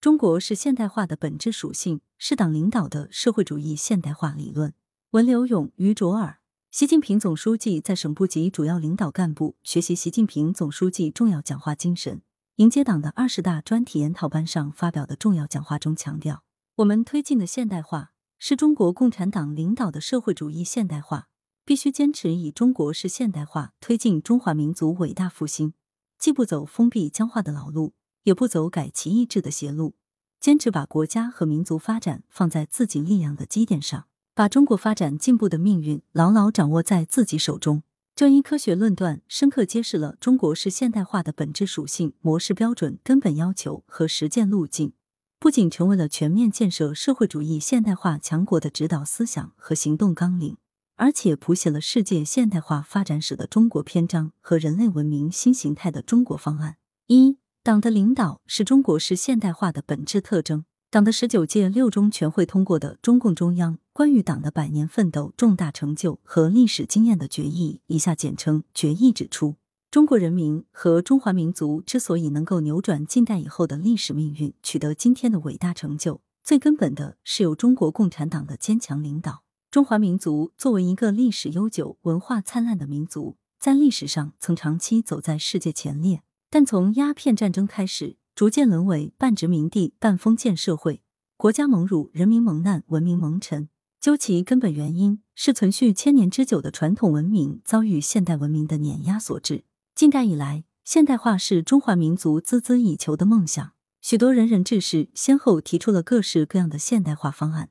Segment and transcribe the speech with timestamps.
[0.00, 4.72] 中国是现代化的本质属性，是党领导的社会主义现代化理论。
[5.10, 6.38] 文刘勇、于卓尔。
[6.70, 12.22] 习近平总书记在省部级主要领导干部学习习近平总书记重要讲话精神，
[12.56, 16.44] 迎接党的二十大专题研讨班上发表的重要讲话中强调，
[16.76, 21.26] 我们推进的现代化是中国共产党领导的社会主义现代化，
[21.64, 25.72] 必须坚持以中国式现代化推进中华民族伟大复兴，
[26.16, 27.94] 既不走封闭僵化的老路。
[28.28, 29.94] 也不走改旗易帜的邪路，
[30.38, 34.04] 坚持把国家和民族发展放在自己力量的基点上，
[34.34, 37.82] 把中国发展进步的命运牢牢掌握在自己手中。
[38.14, 44.92] 这一科学论断深刻揭示了中国式现代化的本质属性、模式标准、根本要求和实践路径，
[45.38, 50.58] 不仅成为了全面建设社会主义现代化强国的指导思想和行动纲领，
[50.96, 56.76] 而且谱写了世界现代化发展史的中国篇章和人类文明新形态的中国方案。
[57.06, 57.38] 一
[57.68, 60.64] 党的领导是中国式现代化的本质特征。
[60.90, 69.56] 党的十九届六中全会通过的中共中央关于党的百年奋斗重大成就和历史经验的决议（以下简称决议）指出，
[69.90, 79.42] 中国人民和中华民族之所以能够扭转近代以后的历史命运，取得今天的伟大成就，最根本的是有中国共产党的坚强领导。
[79.70, 86.22] 中华民族作为一个历史悠久、文化灿烂的民族，在历史上曾长期走在世界前列。
[86.50, 91.02] 但从鸦片战争开始，逐渐沦为半殖民地半封建社会，
[91.36, 93.68] 国家蒙辱，人民蒙难，文明蒙尘。
[94.00, 99.64] 究其根本原因，是存续千年之久的传统文明遭遇现代文明的碾压所致。
[99.94, 107.70] 近代以来，现代化是中华民族孜孜以求的梦想，许多仁人志士先后提出了各式各样的现代化方案，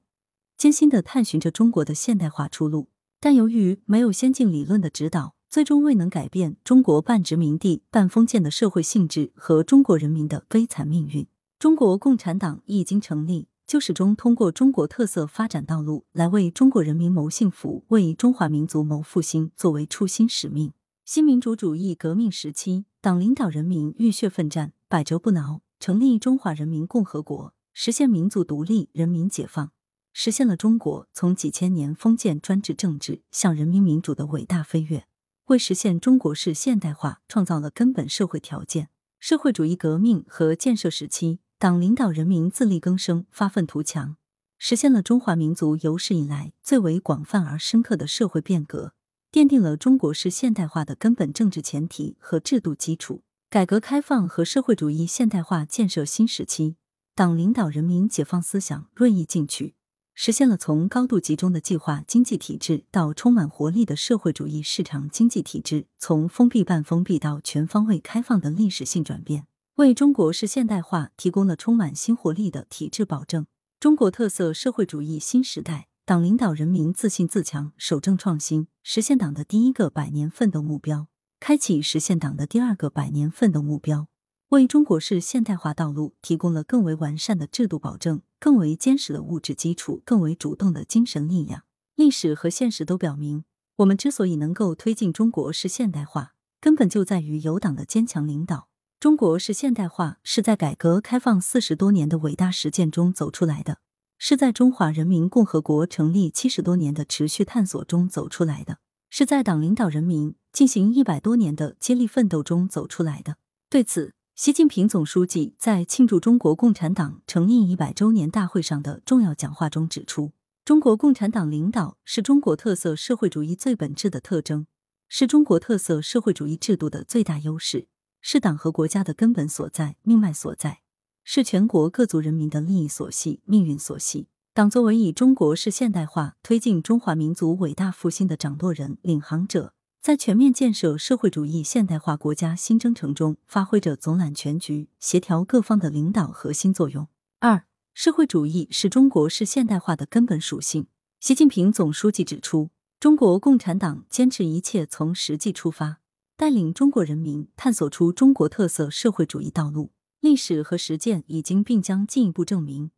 [0.58, 2.89] 艰辛的探寻着中国的现代化出路。
[3.20, 11.26] 但由于没有先进理论的指导，最终未能改变中国半殖民地半封建的社会性质和中国人民的悲惨命运。
[11.58, 20.73] 中国共产党一经成立，就始终通过中国特色发展道路来为中国人民谋幸福、为中华民族谋复兴作为初心使命。
[21.05, 29.71] 新民主主义革命时期，党领导人民浴血奋战，百折不挠，成立中华人民共和国，实现民族独立、人民解放，
[30.11, 35.08] 实现了中国从几千年封建专制政治向人民民主的伟大飞跃。
[35.47, 38.89] 为实现中国式现代化创造了根本社会条件。
[39.17, 44.17] 社会主义革命和建设时期，党领导人民自力更生、发愤图强，
[44.58, 48.91] 实现了中华民族有史以来最为广泛而深刻的社会变革，
[49.31, 53.21] 奠定了中国式现代化的根本政治前提和制度基础。
[53.49, 56.75] 改革开放和社会主义现代化建设新时期，
[57.15, 59.77] 党领导人民解放思想锐意进取。
[60.20, 69.45] 实现了从高度集中的计划经济体制到充满活力的社会主义市场经济体制，从封闭半封闭到全方位开放的历史性转变，
[69.76, 73.45] 为中国式现代化提供了充满新活力的体制保证。
[73.80, 84.08] 中国特色社会主义新时代，党领导人民自信自强，守正创新，实现党的第一个百年奋斗目标，开启实现党的第二个百年奋斗目标。
[84.50, 91.64] 为中国式现代化道路提供了更为完善的制度保证、更为坚实的物质基础、更为主动的精神力量。
[91.95, 93.43] 历史和现实都表明，
[93.77, 98.67] 我们之所以能够推进中国式现代化，根本就在于有党的坚强领导。
[98.99, 103.80] 中国式现代化是在改革开放四十多年的伟大实践中走出来的，
[104.17, 113.37] 是在中华人民共和国成立七十多年的持续探索中走出来的，是在党领导人民进行一百多年的接力奋斗中走出来的。
[113.70, 120.31] 对此，习近平总书记在庆祝中国共产党成立一百周年大会上的重要讲话中指出，
[120.64, 124.67] 中国共产党领导是中国特色社会主义最本质的特征，
[125.09, 127.87] 是中国特色社会主义制度的最大优势，
[128.21, 130.81] 是党和国家的根本所在、命脉所在，
[131.24, 134.27] 是全国各族人民的利益所系、命运所系。
[134.53, 139.74] 党作为以中国式现代化推进中华民族伟大复兴的掌舵人、领航者。
[140.01, 147.07] 在全面建设社会主义现代化国家新征程中，发挥着总揽全局、协调各方的领导核心作用。
[147.39, 150.88] 二、社会主义是中国式现代化的根本属性。
[151.19, 156.00] 习近平总书记指出，中国共产党坚持一切从实际出发，
[156.38, 159.91] 带领中国人民探索出中国特色社会主义道路。
[160.19, 162.89] 历史和实践已经并将进一步证明，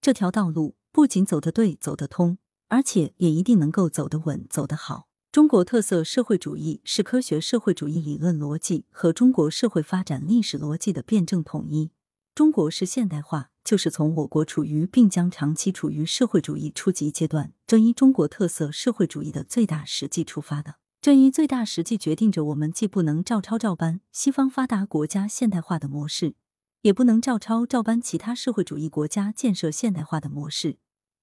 [0.00, 5.06] 这条道路不仅走得对、走得通，而且也一定能够走得稳、走得好。
[5.34, 11.90] 中国特色社会主义是科学社会主义理论逻辑和中国社会发展历史逻辑的辩证统一。
[12.36, 20.76] 中国式现代化就是从我国处于并将长期处于社会主义初级阶段这一中国特色社会主义的最大实际出发的。
[21.00, 26.36] 这一最大实际决定着我们既不能照抄照搬西方发达国家现代化的模式，
[26.82, 30.76] 也不能照抄照搬其他社会主义国家建设现代化的模式，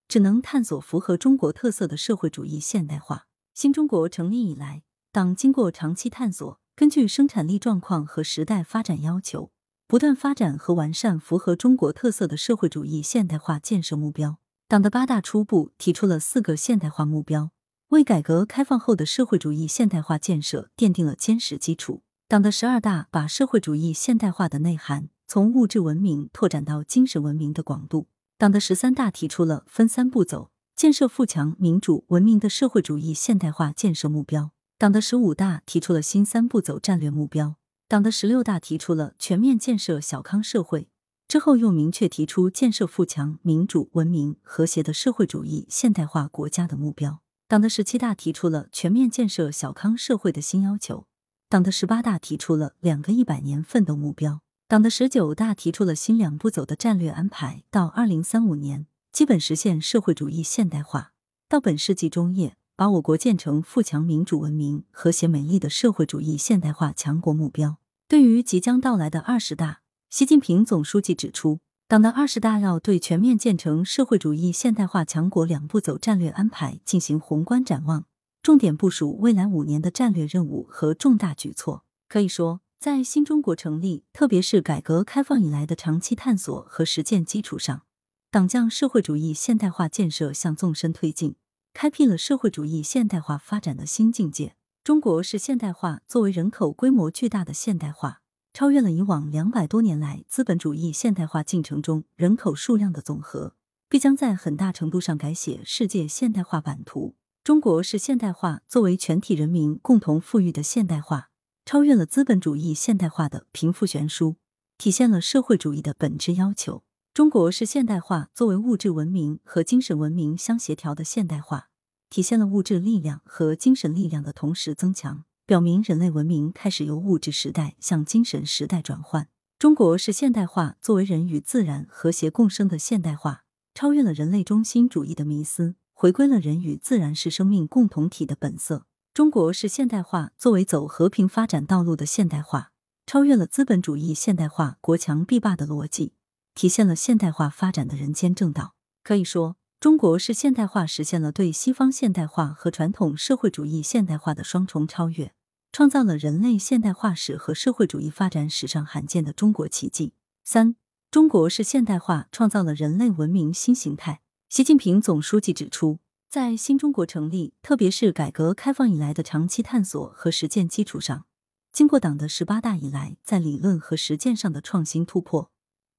[0.10, 3.28] 只能探索符合中国特色的社会主义现代化。
[3.62, 4.82] 新中国成立以来，
[5.12, 9.52] 党经过长期探索，根据生产力状况和时代发展要求，
[9.88, 14.40] 不断发展和完善符合中国特色的社会主义现代化建设目标。
[14.68, 17.52] 党的八大初步提出了四个现代化目标，
[17.90, 22.02] 为改革开放后的社会主义现代化建设奠定了坚实基础。
[22.28, 28.08] 党的十二大把社会主义现代化的内涵从物质文明拓展到精神文明的广度。
[28.40, 30.50] 党的十三大提出了分三步走
[30.82, 34.50] 建设富强、民主、文明的社会主义现代化建设目标。
[34.80, 37.58] 党的十五大提出了新三步走战略目标。
[37.88, 40.90] 党的十六大提出了全面建设小康社会。
[41.28, 47.20] 之后又明确提出建设富强、民主、文明、和谐的社会主义现代化国家的目标。
[47.48, 51.06] 党的十七大提出了全面建设小康社会的新要求。
[51.48, 54.42] 党的十八大提出了两个一百年奋斗目标。
[54.68, 61.12] 党的十九大提出了新两步走的战略安排，到二零三五年基本实现社会主义现代化，
[61.50, 67.78] 到本世纪中叶把我国建成富强、民主、文明、和谐、美丽的社会主义现代化强国目标。
[68.08, 69.82] 对于即将到来的二十大。
[70.10, 71.60] 习近平总书记指出，
[71.90, 78.06] 党的二十大要对全面建成社会主义现代化强国两步走战略安排进行宏观展望，
[78.42, 81.84] 重点部署未来五年的战略任务和重大举措。
[82.08, 87.84] 可以说，在新中国成立，特别是改革开放以来的长期探索和实践基础上，
[88.32, 91.36] 党将社会主义现代化建设向纵深推进，
[91.74, 94.56] 开辟了社会主义现代化发展的新境界。
[94.86, 98.22] 中国式现代化作为人口规模巨大的现代化。
[98.54, 103.56] 超越了以往两百多年来资本主义现代化进程中人口数量的总和，
[103.90, 107.16] 必将在很大程度上改写世界现代化版图。
[107.44, 111.32] 中国式现代化作为全体人民共同富裕的现代化，
[111.66, 114.38] 超越了资本主义现代化的贫富悬殊，
[114.78, 116.84] 体现了社会主义的本质要求。
[117.14, 121.68] 中国式现代化作为物质文明和精神文明相协调的现代化，
[122.10, 125.26] 体现了物质力量和精神力量的同时增强。
[125.46, 129.28] 表明人类文明开始由物质时代向精神时代转换。
[129.60, 133.44] 中国是现代化作为人与自然和谐共生的现代化，
[133.74, 138.86] 超越了人类中心主义的迷思，回归了人与自然是生命共同体的本色。
[139.14, 142.72] 中国是现代化作为走和平发展道路的现代化，
[143.06, 146.14] 超越了资本主义现代化国强必霸的逻辑，
[146.56, 148.76] 体现了现代化发展的人间正道。
[149.04, 155.34] 可以说，中国是现代化实现了对西方现代化和传统社会主义现代化的双重超越。
[155.74, 160.14] 创造了人类现代化史和社会主义发展史上罕见的中国奇迹。
[160.44, 160.76] 三，
[161.10, 164.20] 中国是现代化创造了人类文明新形态。
[164.50, 166.00] 习近平总书记指出，
[166.30, 171.26] 在新中国成立，特别是改革开放以来的长期探索和实践基础上，
[171.72, 175.51] 经过党的十八大以来在理论和实践上的创新突破，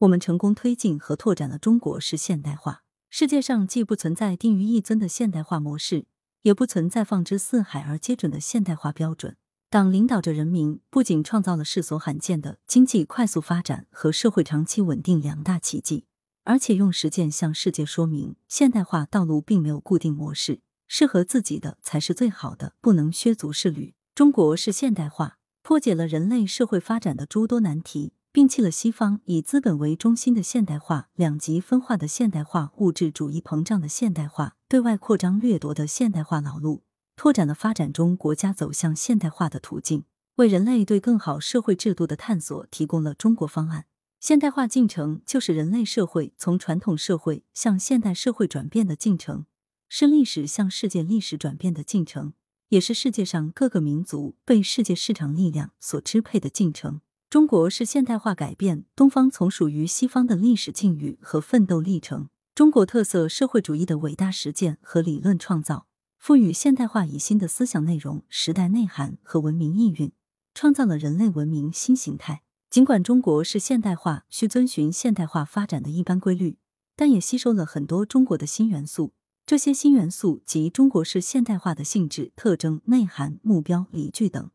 [0.03, 2.83] 我们成功推进和拓展了中国式现代化。
[3.09, 6.07] 世界上既不存在定于一尊的现代化模式，
[6.43, 9.37] 也不存在放之四海而皆准的现代化标准。
[9.71, 16.07] 党领导着人民，不仅创造了世所罕见的经济快速发展和社会长期稳定两大奇迹，
[16.43, 23.95] 而且用实践向世界说明，现代化道路并没有固定模式，适合自己的才是最好的，不能削足适履。
[24.17, 36.83] 中国式现代化破解了人类社会发展的诸多难题，摒弃了西方以资本为中心的现代化、两极分化的现代化、物质主义膨胀的现代化、对外扩张掠夺的现代化老路。
[37.15, 40.05] 拓展了发展中国家走向现代化的途径，
[40.37, 43.85] 为人类对更好社会制度的探索提供了中国方案。
[44.19, 49.45] 现代化进程就是人类社会从传统社会向现代社会转变的进程，
[49.91, 52.33] 是历史向世界历史转变的进程，
[52.71, 57.03] 也是世界上各个民族被世界市场力量所支配的进程。
[57.33, 65.87] 中国是现代化改变东方从属于西方的历史境遇和奋斗历程，中国特色社会主义的伟大实践和理论创造。
[66.19, 70.13] 赋予现代化以新的思想内容、时代内涵和文明意蕴，
[70.53, 72.43] 创造了人类文明新形态。
[72.69, 76.59] 尽管中国是现代化，需遵循现代化发展的一般规律，
[76.95, 79.15] 但也吸收了很多中国的新元素。
[79.47, 84.51] 这些新元素及中国式现代化的性质、特征、内涵、目标、理据等，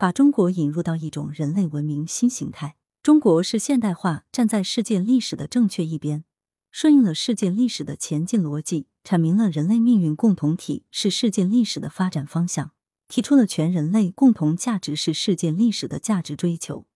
[0.00, 2.74] 把中国引入到一种人类文明新形态。
[3.02, 6.24] 中国是现代化站在世界历史的正确一边。
[6.70, 12.70] 顺应了世界历史的前进逻辑，阐明了人类命运共同体是世界历史的发展方向，
[13.08, 16.86] 提出了全人类共同价值是世界历史的价值追求，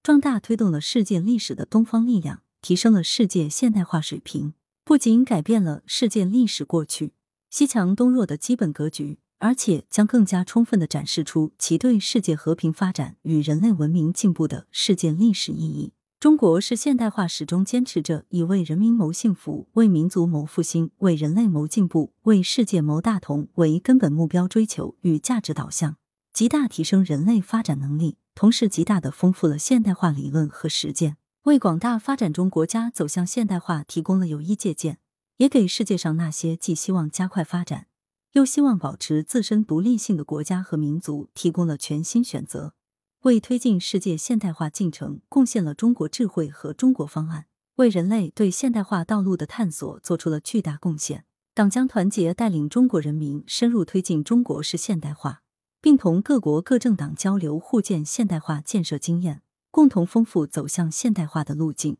[0.00, 4.54] 壮大推动了世界历史的东方力量，提升了世界现代化水平。
[4.84, 7.14] 不仅改变了世界历史过去
[7.50, 15.92] 西强东弱的基本格局，而且将更加充分的展示出其对世界和平发展与人类文明进步的世界历史意义。
[16.20, 25.96] 中国是现代化始终坚持着以为人民谋幸福、为民族谋复兴、为人类谋进步、为世界谋大同为根本目标追求与价值导向，
[26.32, 34.98] 极大提升人类发展能力，同时极大的丰富了现代化理论和实践，为广大发展中国家走向现代化提供了有益借鉴，
[35.38, 37.88] 也给世界上那些既希望加快发展，
[38.32, 42.74] 又希望保持自身独立性的国家和民族提供了全新选择。
[43.22, 47.46] 为推进世界现代化进程贡献了中国智慧和中国方案，
[47.76, 51.24] 为人类对现代化道路的探索做出了巨大贡献。
[51.54, 55.42] 党将团结带领中国人民深入推进中国式现代化，
[55.82, 61.98] 并同各国各政党交流互鉴现代化建设经验，共同丰富走向现代化的路径，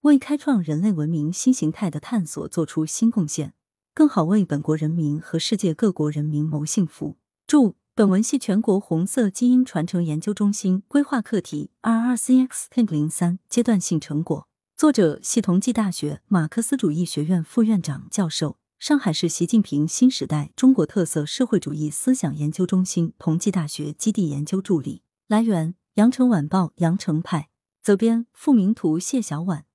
[0.00, 3.52] 为开创人类文明新形态的探索做出新贡献，
[3.94, 7.16] 更好为本国人民和世界各国人民谋幸福。
[7.46, 7.76] 祝。
[7.96, 25.02] 本文系全国红色基因传承研究中心规划课题二二 cxten 零三阶段性成果，作者系同济大学马克思主义学院副院长、教授，上海市习近平新时代中国特色社会主义思想研究中心同济大学基地研究助理。
[25.28, 29.66] 来源：羊城晚报羊城派，责编：付明图，谢小婉。